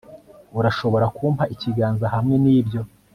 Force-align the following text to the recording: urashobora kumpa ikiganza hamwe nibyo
urashobora 0.59 1.05
kumpa 1.17 1.43
ikiganza 1.53 2.05
hamwe 2.13 2.35
nibyo 2.43 2.81